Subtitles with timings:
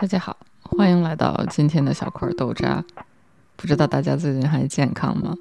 [0.00, 2.84] 大家好，欢迎来到今天的小块豆渣。
[3.56, 5.36] 不知道大家最近还健康吗？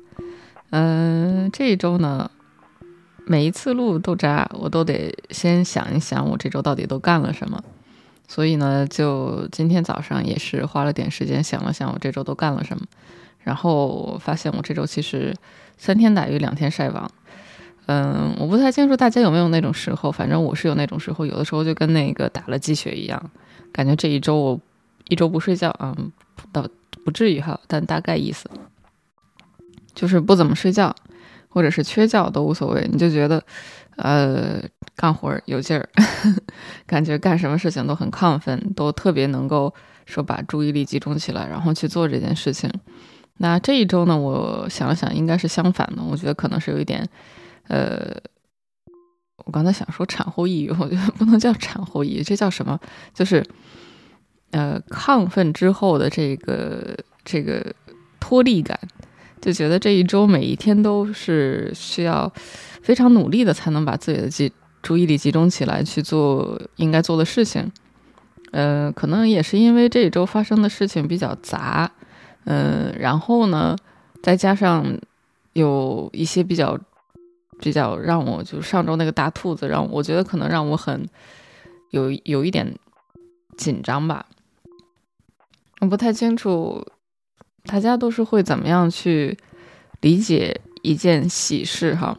[0.71, 2.31] 嗯，这一周呢，
[3.27, 7.63] 每一次录豆渣，我都得先想一想我这周到底都干了什么。
[8.27, 12.83] 所以呢，就今天早上也是花了点时间想了想我这周都干了什么，
[13.43, 15.35] 然后发现我这周其实
[15.77, 17.11] 三天打鱼两天晒网。
[17.87, 23.31] 嗯，我不太清楚大家有没有那种时候，反正我是有那种时候，有的时候就跟那个打了鸡血一样，
[23.71, 24.59] 感觉这一周我
[25.07, 26.11] 一周不睡觉嗯，
[26.51, 26.67] 倒
[27.05, 28.49] 不至于哈，但大概意思
[29.95, 30.93] 就是不怎么睡觉，
[31.47, 33.41] 或者是缺觉都无所谓，你就觉得
[33.95, 34.61] 呃
[34.97, 35.87] 干活有劲儿，
[36.85, 39.73] 感觉干什么事情都很亢奋，都特别能够
[40.05, 42.69] 说把注意力集中起来，然后去做这件事情。
[43.37, 47.07] 那这一周呢，我想了想，应该是相反的，我觉得可能是有一点。
[47.67, 48.15] 呃，
[49.45, 52.79] 我刚才想说产后抑郁，我觉得不能叫产后抑郁，这叫什么？
[53.13, 53.45] 就是
[54.51, 57.73] 呃，亢奋之后的这个这个
[58.19, 58.79] 脱力感，
[59.41, 62.31] 就觉得这一周每一天都是需要
[62.81, 67.71] 非常努力的，才能把自己的集注意力集中起来去做应该做的事情。
[68.51, 71.91] 呃，可能也是因为这一周发生的事情比较杂，
[72.45, 73.75] 嗯，然后呢，
[74.23, 74.97] 再加上
[75.53, 76.79] 有一些比较。
[77.59, 81.07] 比较让我就上周那个大兔子，让我觉得可能让我很
[81.89, 82.77] 有有一点
[83.57, 84.25] 紧张吧。
[85.79, 86.85] 我不太清楚
[87.65, 89.37] 大家都是会怎么样去
[90.01, 92.17] 理解一件喜事哈。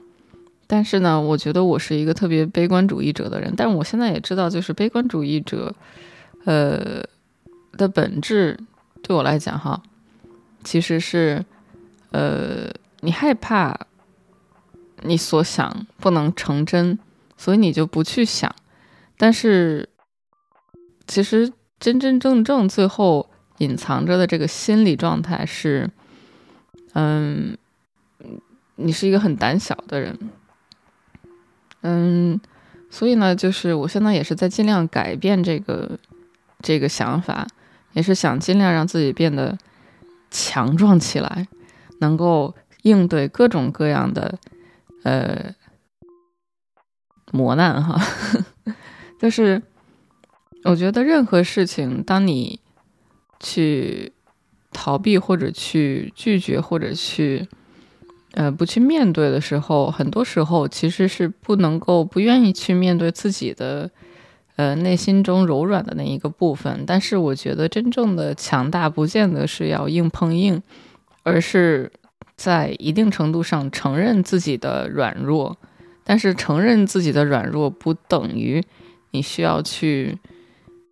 [0.66, 3.54] 但是呢，我觉得我是一个特别悲观主义者的人。
[3.56, 5.74] 但我现在也知道，就是悲观主义者，
[6.44, 7.02] 呃
[7.72, 8.58] 的本质
[9.02, 9.82] 对我来讲哈，
[10.62, 11.44] 其实是
[12.10, 13.87] 呃你害怕。
[15.02, 16.98] 你所想不能成真，
[17.36, 18.54] 所以你就不去想。
[19.16, 19.88] 但是，
[21.06, 23.28] 其实真真正正最后
[23.58, 25.90] 隐藏着的这个心理状态是，
[26.94, 27.56] 嗯，
[28.76, 30.18] 你是一个很胆小的人。
[31.82, 32.40] 嗯，
[32.90, 35.98] 所以呢，就是我现在也是在尽量改变这个
[36.60, 37.46] 这个想法，
[37.92, 39.56] 也是想尽量让自己变得
[40.30, 41.46] 强壮起来，
[42.00, 44.38] 能够应对各种各样的。
[45.04, 45.54] 呃，
[47.32, 48.00] 磨难哈，
[49.20, 49.62] 就是
[50.64, 52.60] 我觉得任何事情，当你
[53.38, 54.12] 去
[54.72, 57.46] 逃避或者去拒绝或者去
[58.32, 63.90] 呃不去面对的时候，很多时候其实是不能够不愿意去面对自己的
[64.56, 66.84] 呃内心中柔软的那一个部分。
[66.86, 70.62] 但是我觉得真正的强大，不见得是要硬碰硬，
[71.22, 71.92] 而是。
[72.38, 75.58] 在一定程度上承认自己的软弱，
[76.04, 78.64] 但是承认自己的软弱不等于
[79.10, 80.16] 你需要去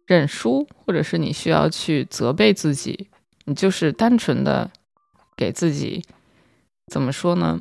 [0.07, 3.09] 认输，或者是你需要去责备自己。
[3.45, 4.73] 你就是单纯的
[5.37, 6.03] 给自己
[6.89, 7.61] 怎么说呢？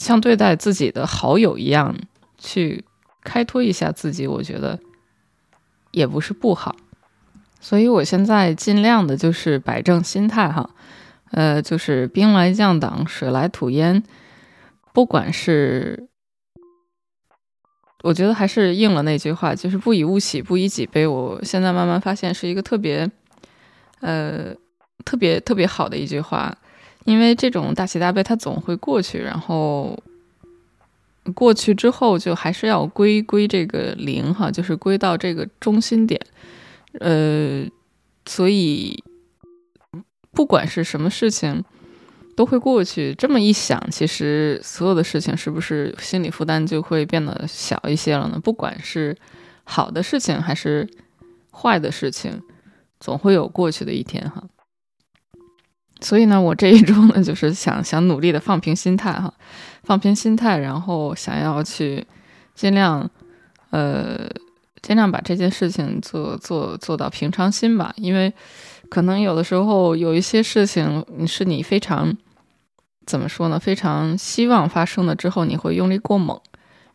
[0.00, 1.94] 像对待自己的好友一样
[2.38, 2.84] 去
[3.22, 4.80] 开脱一下自己，我觉得
[5.90, 6.74] 也不是不好。
[7.60, 10.70] 所以我现在尽量的就是摆正心态哈。
[11.32, 14.02] 呃，就是兵来将挡，水来土掩。
[14.92, 16.08] 不管是，
[18.02, 21.06] 我觉得还是应了那句话，就是不以物喜，不以己悲。
[21.06, 23.10] 我现在慢慢发现是一个特别，
[24.00, 24.54] 呃，
[25.04, 26.56] 特别特别好的一句话，
[27.04, 30.02] 因为这种大喜大悲它总会过去，然后
[31.34, 36.20] 过去之后就还是要归归这个零哈，就是归到这个中心点。
[37.00, 37.66] 呃，
[38.24, 39.02] 所以。
[40.36, 41.64] 不管是什么事情，
[42.36, 43.14] 都会过去。
[43.14, 48.38] 这么一想，其实所有的事情是不是心理负担就会变得小一些了呢？
[48.38, 49.16] 不管是
[49.64, 50.86] 好的事情还是
[51.50, 52.42] 坏的事情，
[53.00, 54.44] 总会有过去的一天哈。
[56.02, 59.32] 所以呢，我这一周呢，就是想想努力的放平心态哈，
[59.84, 62.06] 放平心态，然后想要去
[62.54, 63.10] 尽量
[63.70, 64.28] 呃
[64.82, 68.30] 尽量把这件事情做做做到平常心吧，因为。
[68.88, 72.16] 可能有的时候有一些事情，是你非常
[73.04, 73.58] 怎么说呢？
[73.58, 76.40] 非常希望发生的之后，你会用力过猛，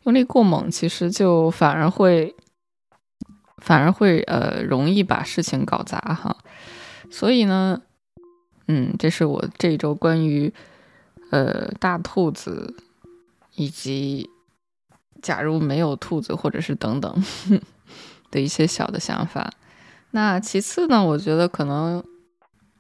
[0.04, 2.36] 用力过猛，其实就反而会
[3.58, 6.38] 反而会呃容易把事情搞砸哈。
[7.10, 7.82] 所以呢，
[8.68, 10.54] 嗯，这是我这一周关于
[11.30, 12.76] 呃大兔子
[13.56, 14.30] 以及
[15.22, 17.24] 假如没有兔子或者是等等
[18.32, 19.52] 的一些小的想法。
[20.12, 22.04] 那其次呢，我觉得可能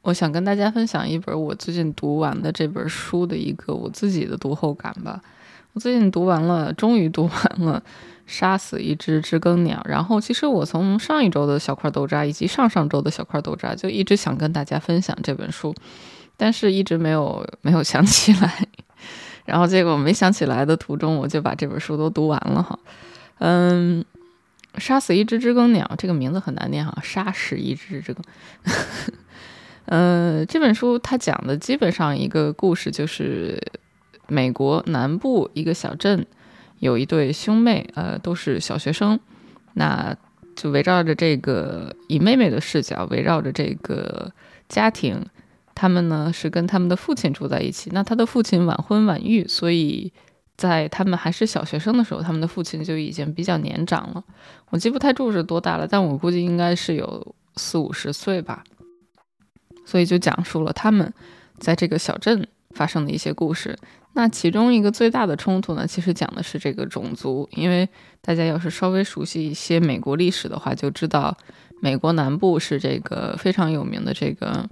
[0.01, 5.21] 我想跟大家分享一本我最近读完的这本书的一个我自己的读后感吧。
[5.73, 7.81] 我最近读完了，终于读完了
[8.25, 9.77] 《杀死一只知更鸟》。
[9.87, 15.73] 然后，其实我从上一周的小块豆渣以及上上周的小块豆渣就一直想跟大家分享这本书，
[16.35, 18.67] 但是一直没有没有想起来。
[19.45, 22.77] 然后结果没想起来的途中，我就把这本书都读完了哈。
[23.39, 24.03] 嗯，
[24.77, 28.23] 《杀死一只知更鸟》这个名字很难念哈，《杀死一只知更》。
[29.85, 33.61] 呃，这本书它讲的基本上一个故事就是。
[34.27, 36.25] 美国南部一个小镇，
[36.79, 39.19] 有一对兄妹，呃，都是小学生，
[39.73, 40.15] 那
[40.55, 44.31] 就围绕着这个以妹妹的视角，围绕着这个
[44.69, 45.25] 家庭，
[45.75, 47.89] 他们呢是跟他们的父亲住在一起。
[47.91, 50.13] 那他的父亲晚婚晚育，所以
[50.57, 54.23] 在他们还是小学生的时候，他们的父亲就已经比较年长了。
[54.69, 58.63] 我记不太住是多大了，但我估计应该是有四五十岁吧。
[59.85, 61.11] 所以就讲述了他们
[61.57, 63.77] 在这个小镇发生的一些故事。
[64.13, 67.87] 那其中一个最大的冲突呢，其实讲的是这个种族，因为
[68.21, 71.35] 大家要是稍微熟悉一些美国历史的话，就知道
[71.81, 74.69] 美国南部是这个非常有名的这个，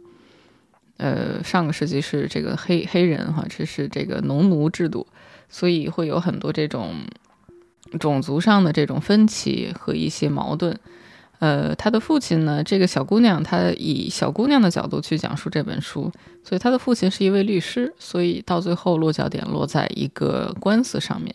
[0.97, 5.07] 呃，上个世纪是这个黑黑人哈，这是这个农奴制度，
[5.49, 6.95] 所以会有很多这种
[7.99, 10.79] 种族上的这种分歧和一些矛盾。
[11.39, 12.61] 呃，他的父亲呢？
[12.61, 16.11] 这个小姑娘，她以小姑娘的角度去讲述这本书，
[16.43, 21.33] 所以她的父亲是一位律师，所以到最后落脚点落在一个官司上面。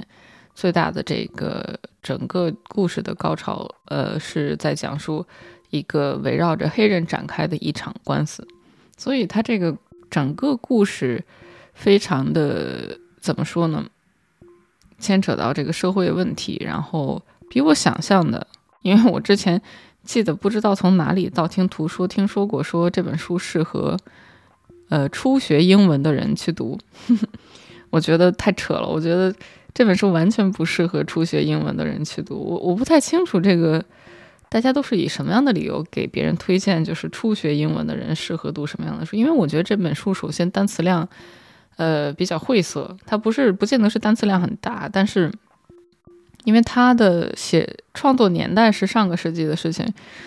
[0.54, 5.26] 最大的这个整个故事的高潮，呃，是在讲述
[5.70, 8.46] 一个围绕着黑人展开的一场官司。
[8.98, 9.74] 所以他这个
[10.10, 11.24] 整个故事
[11.72, 13.86] 非常的怎么说呢？
[15.04, 17.20] 牵扯到这个社会问题，然后
[17.50, 18.46] 比我想象的，
[18.82, 19.60] 因为我之前。
[20.04, 23.96] 记得不知道从哪里道听途说听说过说这本书适合，
[24.90, 26.78] 呃初学英文的人去读，
[27.88, 28.86] 我觉得太扯了。
[28.86, 29.34] 我觉得
[29.72, 32.36] 这本书完全不适合初学英文的人去读。
[32.36, 33.82] 我我不太清楚这个
[34.50, 39.16] 大家都是以什么样的理由给别人推荐，就是初学英文的人适合读什么样的书？
[39.16, 41.08] 因为我觉得这本书首先单词量，
[41.76, 45.32] 呃比较晦涩，它不是不见得是单词量很大，但是。
[46.44, 49.82] 因为它的写创作年代是上个世纪的事情，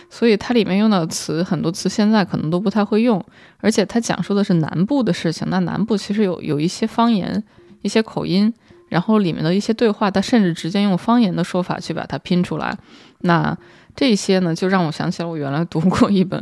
[0.10, 3.24] 所以它里面用到的词很多词现在可能都不太会用，
[3.60, 5.48] 而且它讲述的是南部的事情。
[5.52, 7.44] 那南部其实有有一些方言、
[7.84, 8.52] 一些口音，
[8.90, 12.76] 然后里面的一些对话，它甚至直接用方言的说法去把它拼出来。
[13.20, 13.56] 那
[13.96, 16.42] 这些呢，就让我想起了我原来读过一本，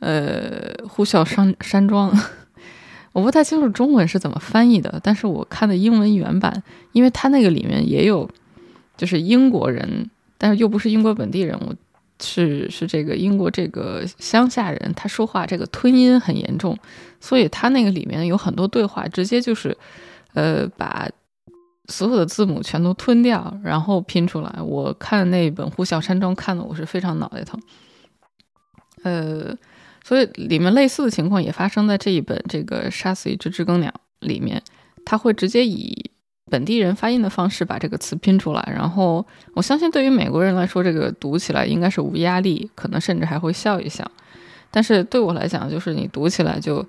[0.00, 2.12] 呃，《呼啸山山庄》，
[3.16, 8.28] 我不太清楚中文是怎么翻译的，但是我看的英文原版，因为它那个里面也有。
[8.98, 10.08] 就是英国人，
[10.38, 11.74] 但是又不是英国本地人，我
[12.18, 16.74] 是是这个英国这个乡下人，他说话这个吞音很严重，
[17.20, 19.76] 所以他那个里面有很多对话，直接就是，
[20.32, 21.06] 呃，把
[21.88, 24.50] 所有的字母全都吞掉，然后拼出来。
[24.62, 27.60] 我看那本《呼啸山庄》，看的我是非常脑袋疼。
[29.02, 29.54] 呃，
[30.06, 33.92] 所以里面类似的情况也发生在这一本这个《杀死一只知更鸟》
[34.26, 34.62] 里面，
[35.04, 36.10] 他会直接以。
[36.48, 44.08] 本地人发音的方式把这个词拼出来，然后我相信对于美国人来说，这个读起来应该是无压力，可能甚至还会笑一笑。
[44.70, 46.86] 但是对我来讲，就是你读起来就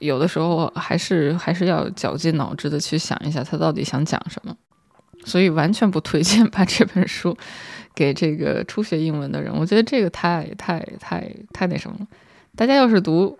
[0.00, 4.54] 有的时候还是还是要绞尽脑汁的去想一下他到底想讲什么。
[5.24, 7.34] 所以完全不推荐把这本书
[7.94, 12.06] 给这个初学英文的人，我觉得这个太太太太那什么了。
[12.56, 13.38] 大家要是读。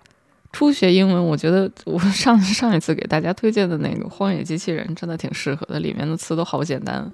[0.53, 7.11] 初学英文，我觉得我 上上一次给大家推荐的那个《荒野机器人》真的挺适合的，里面的词都好简单，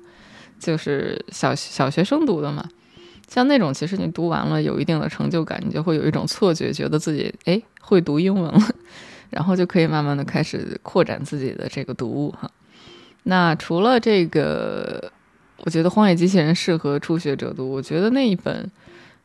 [0.58, 2.68] 就是小小学生读的嘛。
[3.26, 8.60] 像那种，其实你读完了有一定的成就感，你就会有一种错觉，觉得自己哎会读英文了，
[9.30, 12.50] 然后就可以慢慢的开始扩展自己的这个读物哈。
[13.22, 15.10] 那除了这个，
[15.64, 18.70] 我觉得《荒野机器人》适合初学者读，我觉得那一本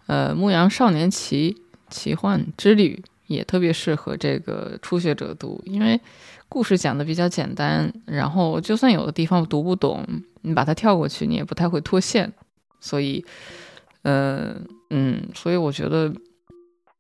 [0.08, 1.58] 呃《牧羊少年奇
[1.96, 3.02] 奇幻之旅》。
[3.28, 6.00] 也特别适合这个初学者读，因为
[6.48, 10.06] 故事讲的比较简单，然后就算有的地方读不懂，
[10.44, 12.32] 你把它跳过去，你也不太会脱线。
[12.80, 13.25] 所以，
[14.04, 14.56] 呃，
[14.92, 16.14] 嗯，所以我觉得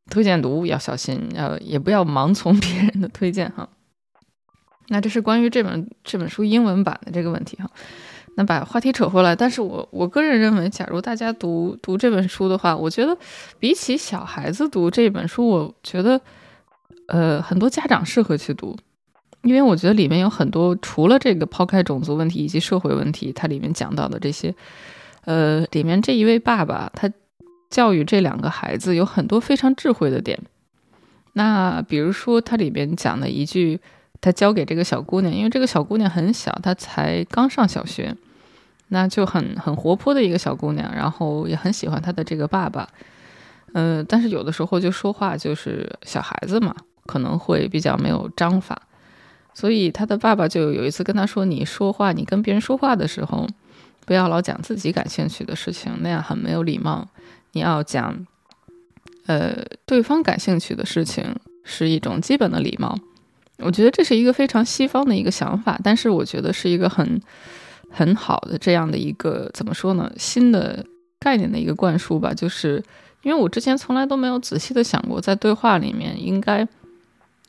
[0.09, 3.69] 推荐读要小心，要也不要盲从别人的推荐哈。
[4.87, 7.69] 那这是关于这本这本书英文版的这个问题哈。
[8.35, 13.17] 那把话题扯回来，但是我我个人认为，假如大家读读这本书的话，我觉得
[13.59, 16.19] 比起小孩子读这本书，我觉得，
[17.07, 18.75] 呃，很多家长适合去读，
[19.41, 24.53] 因为我觉得里面有很多除了这个抛开种族问题以及社会问题，它里面讲到的这些，
[25.23, 27.09] 呃，里面这一位爸爸他
[27.69, 30.39] 教育这两个孩子有很多非常智慧的点。
[31.33, 33.79] 那比如说，它里面讲的一句
[34.21, 38.15] 他交给这个小姑娘，因为这个小姑娘很小，她才刚上小学，
[38.87, 42.87] 那就很很活泼的一个小姑娘，然后也很喜欢她的这个爸爸，
[43.73, 48.81] 嗯，但是有的时候就说话就是小孩子嘛，可能会比较没有章法，
[49.53, 53.47] 所以他的爸爸就有一次跟他说：“你说话，你跟别人说话的时候，
[54.05, 57.07] 不要老讲自己感兴趣的事情，那样很没有礼貌。
[57.51, 58.25] 你要讲，
[59.27, 59.55] 呃，
[59.85, 62.97] 对方感兴趣的事情是一种基本的礼貌。”
[63.59, 67.21] 我觉得这是一个非常西方的一个想法，但是我觉得是一个很
[67.89, 70.11] 很好的这样的一个怎么说呢？
[70.17, 70.85] 新的
[71.19, 72.33] 概念的一个灌输吧。
[72.33, 72.83] 就是
[73.23, 76.67] 因为我之前从来都没有仔细的想过，在对话里面应该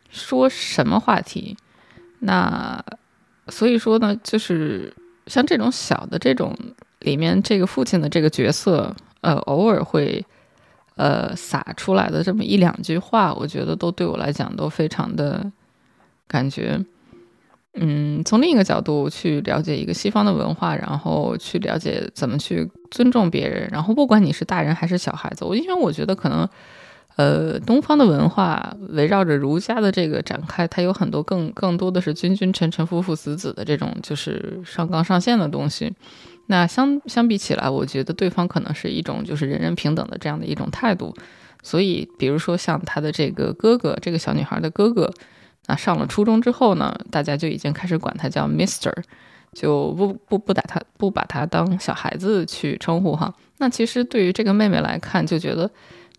[0.08, 1.56] 说什么话题。
[2.20, 2.80] 那
[3.48, 4.94] 所以说呢，就是
[5.26, 6.56] 像这种小的这种
[7.00, 10.24] 里面，这个父亲的这个角色，呃，偶尔会
[10.94, 15.44] 呃撒出来的这么一两句话，我觉得都对我来讲都非常的。
[16.28, 16.84] 感觉，
[17.74, 26.48] 嗯，从另一个角度去了解一个西方的文化，然后去了解怎么去尊重别人，然后不管你是大人还是小孩子，我因为我觉得可能，
[27.16, 35.92] 呃，东方的文化围绕着儒家的这个展开，它有很多更更多的是君君臣臣父父子子的这种就是上纲上线的东西。
[36.46, 41.14] 那相相比起来，我觉得对方可能是一种就是人人平等的这样的一种态度。
[41.62, 45.12] 所以，比如说像他的这个哥哥，这个小女孩的哥哥。
[45.66, 48.92] 那上了初中之后呢，大家就已经开始管他叫 Mister，
[49.52, 53.34] 就不不不打他不把他当小孩子去称呼哈。
[53.58, 55.68] 那其实对于这个妹妹来看，就觉得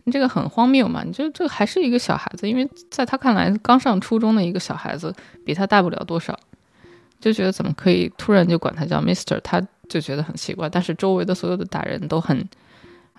[0.03, 1.03] 你这个很荒谬嘛。
[1.05, 5.13] 你就这还是一个小孩子，因为在他看来，刚上初中的一个小孩子
[5.45, 6.37] 比他大不了多少，
[7.21, 10.69] 就觉得怎么可以突然就管他叫 Mister，他就觉得很奇怪。
[10.69, 12.47] 但是周围的所有的大人都很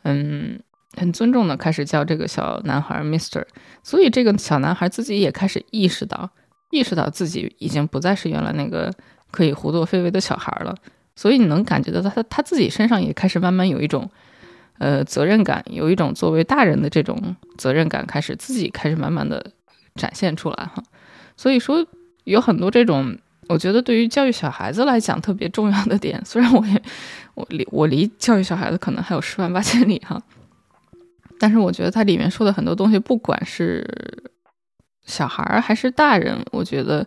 [0.03, 0.61] 嗯。
[0.97, 3.45] 很尊重的开始叫这个小男孩 Mister，
[3.83, 6.29] 所以这个小男孩自己也开始意识到，
[6.71, 8.93] 意识到自己已经不再是原来那个
[9.31, 10.75] 可以胡作非为的小孩了。
[11.15, 14.09] 所以你能感觉到他他自己身上也开始慢慢有一种，
[14.79, 19.45] 呃，责任感，有一种作为大人的这种责任感，开始自己开始慢慢的
[19.97, 20.83] 展现出来哈。
[21.37, 21.85] 所以说
[22.25, 23.19] 有很多这种，
[23.49, 26.81] 我觉得对于教育小孩子来讲特别重要的点，虽然我也
[27.35, 30.23] 我离我离教育小孩子可能还有十万八千里哈。
[31.39, 33.87] 但是我觉得它里面说的很多东西，不管是
[35.07, 37.07] 小孩儿还是大人，我觉得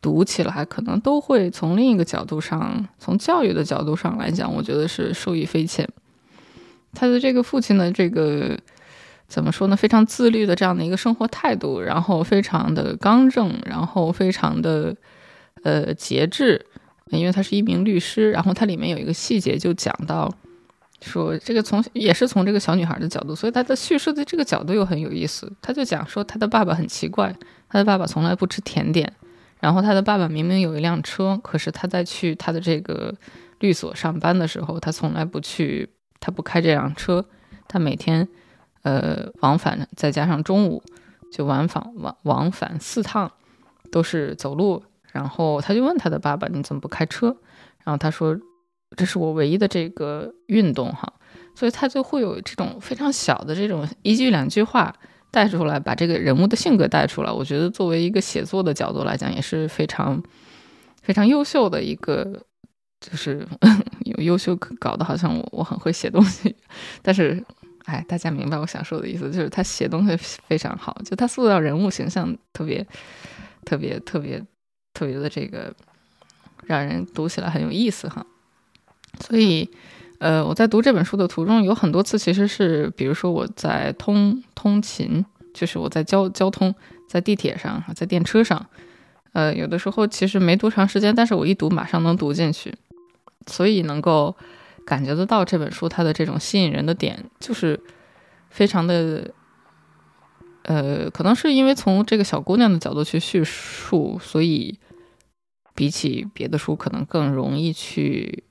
[0.00, 5.88] 读起来可能都会从另一个角度上，从教育的角度上来讲，我觉得是受益匪浅。
[6.92, 8.56] 他的这个父亲的这个
[9.26, 9.76] 怎么说呢？
[9.76, 14.94] 非常自律的这样的一个生活态度，然后非常的刚正，然后非常的
[15.64, 16.64] 呃节制，
[17.10, 18.30] 因为他是一名律师。
[18.30, 20.32] 然后它里面有一个细节就讲到。
[21.04, 25.52] 说这个从也是从这个小女孩的角度，所以她的叙述的这个角度又很有意思。
[25.60, 27.34] 她就讲说，她的爸爸很奇怪，
[27.68, 29.12] 她的爸爸从来不吃甜点，
[29.60, 33.14] 然后他的爸爸明明有一辆车，可是他在去他的这个
[33.60, 35.88] 律所上班的时候，他从来不去，
[36.20, 37.24] 他不开这辆车，
[37.68, 38.26] 他每天
[38.82, 40.82] 呃往返，再加上中午
[41.30, 43.30] 就往返往往返四趟，
[43.92, 44.82] 都是走路。
[45.12, 47.36] 然后他就问他的爸爸，你怎么不开车？
[47.84, 48.38] 然后他说。
[48.96, 51.12] 这是我唯一的这个运动哈，
[51.54, 54.94] 所以他就会有这种非常小的这种一句两句话
[55.30, 57.30] 带出来，把这个人物的性格带出来。
[57.32, 60.22] 我觉得作为一个写作的角度来讲，也是非常
[61.02, 62.40] 非常优秀的一个，
[63.00, 63.46] 就是
[64.06, 66.54] 有优秀搞得好像我我很会写东西，
[67.02, 67.44] 但是
[67.86, 72.86] 哎，大家明白我想说的意思，就是他写东西非常好，就他塑造人物形象特别
[73.64, 74.40] 特别特别
[74.92, 75.74] 特别的这个
[76.64, 78.24] 让人读起来很有意思哈。
[79.20, 79.68] 所以，
[80.18, 86.74] 呃，我在读这本书的途中，有很多次其实是，比如说我在通通勤，就是我在交交通，
[87.08, 88.66] 在地铁上，在电车上，
[89.32, 92.74] 呃，有的时候其实没多长时间，但是我一读马上能读进去，
[93.46, 94.34] 所以能够
[94.86, 97.78] 感觉得到这本书它的这种吸引人的点，就是
[98.50, 99.30] 非常的，
[100.62, 104.78] 呃，可能是因为从这个小姑娘的角度去叙述，所以
[105.74, 108.44] 比起别的书，可能更容易去。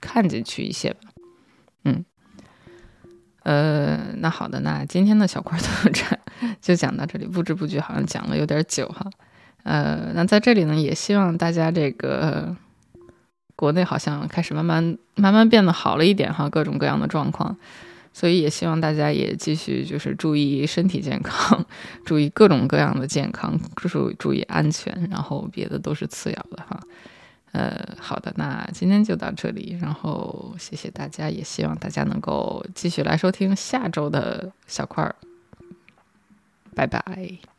[0.00, 1.10] 看进去一些吧，
[1.84, 2.04] 嗯，
[3.42, 6.18] 呃，那好的，那今天的小块特展
[6.60, 9.10] 就讲到这里，不知不觉好像讲了有点久哈，
[9.62, 12.56] 呃，那在这里呢，也希望大家这个
[13.56, 17.56] 国内好像开始慢慢慢慢变得好了一点哈，各种各样的状况，
[18.12, 21.64] 所以也希望大家也继续就是注意身体健康，
[22.04, 26.80] 注意各种各样的健康，注注意安全，然后别的都是次要的哈。
[27.52, 35.16] 呃，好的，那今天就到这里，然后谢谢大家，也希望大家能够继续来收听下周的小块儿，
[36.74, 37.49] 拜拜。